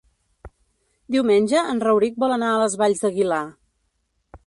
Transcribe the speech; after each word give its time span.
Diumenge 1.17 1.63
en 1.75 1.83
Rauric 1.85 2.19
vol 2.25 2.35
anar 2.39 2.51
a 2.55 2.59
les 2.65 2.81
Valls 2.83 3.07
d'Aguilar. 3.07 3.43